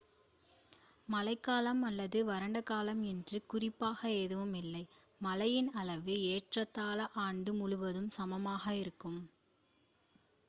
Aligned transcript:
மழைக்காலம் 1.09 1.81
அல்லது 1.83 2.19
வறண்ட 2.23 2.59
காலம் 2.61 3.01
என்று 3.03 3.37
குறிப்பாக 3.45 4.09
எதுவும் 4.21 4.55
இல்லை 4.61 4.81
மழையின் 5.21 5.69
அளவு 5.73 6.15
ஏறத்தாழ 6.29 6.97
ஆண்டு 7.25 7.53
முழுவதும் 7.53 8.09
சமமாக 8.11 8.65
இருக்கும் 8.75 9.21